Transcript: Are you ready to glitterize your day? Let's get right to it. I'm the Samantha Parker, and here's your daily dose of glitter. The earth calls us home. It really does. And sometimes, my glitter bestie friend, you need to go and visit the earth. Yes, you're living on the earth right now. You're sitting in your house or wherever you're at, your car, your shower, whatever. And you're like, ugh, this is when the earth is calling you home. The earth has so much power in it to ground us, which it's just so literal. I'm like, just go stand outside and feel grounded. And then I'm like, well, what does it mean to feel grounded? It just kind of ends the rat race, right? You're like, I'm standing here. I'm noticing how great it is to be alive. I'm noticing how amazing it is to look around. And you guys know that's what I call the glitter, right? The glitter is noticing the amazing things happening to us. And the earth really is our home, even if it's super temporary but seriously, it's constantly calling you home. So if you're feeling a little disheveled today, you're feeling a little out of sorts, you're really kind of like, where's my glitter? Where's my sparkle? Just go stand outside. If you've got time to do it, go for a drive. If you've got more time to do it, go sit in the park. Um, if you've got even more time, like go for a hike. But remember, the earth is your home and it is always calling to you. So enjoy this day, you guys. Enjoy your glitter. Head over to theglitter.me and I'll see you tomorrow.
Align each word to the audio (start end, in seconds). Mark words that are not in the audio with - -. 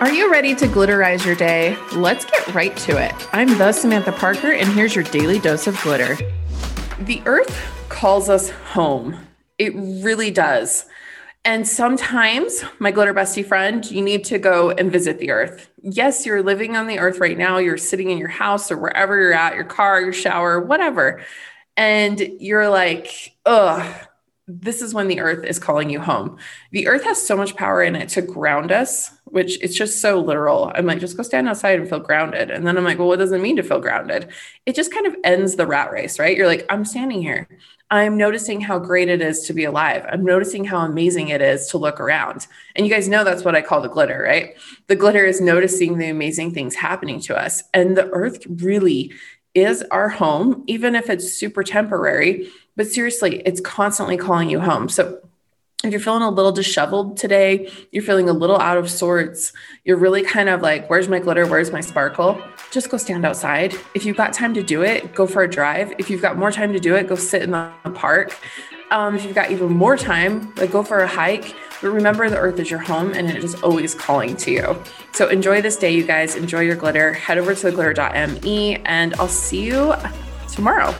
Are 0.00 0.12
you 0.12 0.30
ready 0.30 0.54
to 0.54 0.68
glitterize 0.68 1.26
your 1.26 1.34
day? 1.34 1.76
Let's 1.92 2.24
get 2.24 2.54
right 2.54 2.76
to 2.76 3.04
it. 3.04 3.12
I'm 3.32 3.58
the 3.58 3.72
Samantha 3.72 4.12
Parker, 4.12 4.52
and 4.52 4.68
here's 4.68 4.94
your 4.94 5.02
daily 5.02 5.40
dose 5.40 5.66
of 5.66 5.76
glitter. 5.82 6.16
The 7.00 7.20
earth 7.26 7.60
calls 7.88 8.28
us 8.28 8.50
home. 8.50 9.18
It 9.58 9.72
really 9.74 10.30
does. 10.30 10.86
And 11.44 11.66
sometimes, 11.66 12.62
my 12.78 12.92
glitter 12.92 13.12
bestie 13.12 13.44
friend, 13.44 13.84
you 13.90 14.00
need 14.00 14.22
to 14.26 14.38
go 14.38 14.70
and 14.70 14.92
visit 14.92 15.18
the 15.18 15.32
earth. 15.32 15.68
Yes, 15.82 16.24
you're 16.24 16.44
living 16.44 16.76
on 16.76 16.86
the 16.86 17.00
earth 17.00 17.18
right 17.18 17.36
now. 17.36 17.58
You're 17.58 17.76
sitting 17.76 18.10
in 18.10 18.18
your 18.18 18.28
house 18.28 18.70
or 18.70 18.78
wherever 18.78 19.20
you're 19.20 19.34
at, 19.34 19.56
your 19.56 19.64
car, 19.64 20.00
your 20.00 20.12
shower, 20.12 20.60
whatever. 20.60 21.22
And 21.76 22.20
you're 22.38 22.68
like, 22.68 23.36
ugh, 23.44 24.07
this 24.48 24.80
is 24.80 24.94
when 24.94 25.08
the 25.08 25.20
earth 25.20 25.44
is 25.44 25.58
calling 25.58 25.90
you 25.90 26.00
home. 26.00 26.38
The 26.72 26.88
earth 26.88 27.04
has 27.04 27.24
so 27.24 27.36
much 27.36 27.54
power 27.54 27.82
in 27.82 27.94
it 27.94 28.08
to 28.10 28.22
ground 28.22 28.72
us, 28.72 29.10
which 29.26 29.62
it's 29.62 29.76
just 29.76 30.00
so 30.00 30.18
literal. 30.18 30.72
I'm 30.74 30.86
like, 30.86 31.00
just 31.00 31.18
go 31.18 31.22
stand 31.22 31.48
outside 31.48 31.78
and 31.78 31.88
feel 31.88 32.00
grounded. 32.00 32.50
And 32.50 32.66
then 32.66 32.78
I'm 32.78 32.84
like, 32.84 32.98
well, 32.98 33.08
what 33.08 33.18
does 33.18 33.30
it 33.30 33.42
mean 33.42 33.56
to 33.56 33.62
feel 33.62 33.78
grounded? 33.78 34.30
It 34.64 34.74
just 34.74 34.92
kind 34.92 35.06
of 35.06 35.14
ends 35.22 35.56
the 35.56 35.66
rat 35.66 35.92
race, 35.92 36.18
right? 36.18 36.34
You're 36.34 36.46
like, 36.46 36.64
I'm 36.70 36.86
standing 36.86 37.20
here. 37.20 37.46
I'm 37.90 38.16
noticing 38.16 38.60
how 38.60 38.78
great 38.78 39.08
it 39.08 39.20
is 39.20 39.42
to 39.42 39.52
be 39.52 39.64
alive. 39.64 40.04
I'm 40.10 40.24
noticing 40.24 40.64
how 40.64 40.78
amazing 40.78 41.28
it 41.28 41.42
is 41.42 41.66
to 41.68 41.78
look 41.78 42.00
around. 42.00 42.46
And 42.74 42.86
you 42.86 42.92
guys 42.92 43.08
know 43.08 43.24
that's 43.24 43.44
what 43.44 43.54
I 43.54 43.62
call 43.62 43.82
the 43.82 43.88
glitter, 43.88 44.22
right? 44.22 44.56
The 44.86 44.96
glitter 44.96 45.24
is 45.24 45.40
noticing 45.40 45.98
the 45.98 46.08
amazing 46.08 46.52
things 46.52 46.74
happening 46.74 47.20
to 47.22 47.38
us. 47.38 47.62
And 47.74 47.96
the 47.96 48.08
earth 48.10 48.46
really 48.46 49.12
is 49.58 49.82
our 49.90 50.08
home, 50.08 50.64
even 50.66 50.94
if 50.94 51.10
it's 51.10 51.32
super 51.32 51.62
temporary 51.62 52.50
but 52.78 52.86
seriously, 52.86 53.42
it's 53.44 53.60
constantly 53.60 54.16
calling 54.16 54.48
you 54.48 54.60
home. 54.60 54.88
So 54.88 55.18
if 55.82 55.90
you're 55.90 56.00
feeling 56.00 56.22
a 56.22 56.30
little 56.30 56.52
disheveled 56.52 57.16
today, 57.16 57.72
you're 57.90 58.04
feeling 58.04 58.28
a 58.28 58.32
little 58.32 58.56
out 58.58 58.78
of 58.78 58.88
sorts, 58.88 59.52
you're 59.84 59.96
really 59.96 60.22
kind 60.22 60.48
of 60.48 60.62
like, 60.62 60.88
where's 60.88 61.08
my 61.08 61.18
glitter? 61.18 61.44
Where's 61.44 61.72
my 61.72 61.80
sparkle? 61.80 62.40
Just 62.70 62.88
go 62.88 62.96
stand 62.96 63.26
outside. 63.26 63.74
If 63.94 64.04
you've 64.04 64.16
got 64.16 64.32
time 64.32 64.54
to 64.54 64.62
do 64.62 64.82
it, 64.82 65.12
go 65.12 65.26
for 65.26 65.42
a 65.42 65.50
drive. 65.50 65.92
If 65.98 66.08
you've 66.08 66.22
got 66.22 66.38
more 66.38 66.52
time 66.52 66.72
to 66.72 66.78
do 66.78 66.94
it, 66.94 67.08
go 67.08 67.16
sit 67.16 67.42
in 67.42 67.50
the 67.50 67.72
park. 67.94 68.38
Um, 68.90 69.16
if 69.16 69.24
you've 69.24 69.34
got 69.34 69.50
even 69.50 69.72
more 69.72 69.96
time, 69.96 70.52
like 70.56 70.72
go 70.72 70.82
for 70.82 71.00
a 71.00 71.06
hike. 71.06 71.54
But 71.80 71.90
remember, 71.90 72.28
the 72.28 72.38
earth 72.38 72.58
is 72.58 72.70
your 72.70 72.80
home 72.80 73.12
and 73.12 73.30
it 73.30 73.44
is 73.44 73.54
always 73.62 73.94
calling 73.94 74.36
to 74.38 74.50
you. 74.50 74.82
So 75.12 75.28
enjoy 75.28 75.62
this 75.62 75.76
day, 75.76 75.92
you 75.92 76.04
guys. 76.04 76.34
Enjoy 76.34 76.60
your 76.60 76.76
glitter. 76.76 77.12
Head 77.12 77.38
over 77.38 77.54
to 77.54 77.66
theglitter.me 77.70 78.76
and 78.84 79.14
I'll 79.14 79.28
see 79.28 79.64
you 79.64 79.94
tomorrow. 80.48 80.94